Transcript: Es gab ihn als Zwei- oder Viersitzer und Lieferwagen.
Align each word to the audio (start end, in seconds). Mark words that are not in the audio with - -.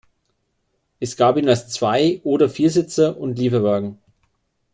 Es 0.99 1.15
gab 1.15 1.37
ihn 1.37 1.47
als 1.47 1.69
Zwei- 1.69 2.21
oder 2.23 2.49
Viersitzer 2.49 3.17
und 3.19 3.37
Lieferwagen. 3.37 3.99